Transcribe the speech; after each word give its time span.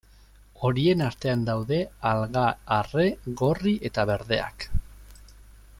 Horien 0.67 1.03
artean 1.07 1.43
daude 1.49 1.79
alga 2.13 2.47
arre, 2.79 3.07
gorri 3.43 3.75
eta 3.91 4.07
berdeak. 4.13 4.71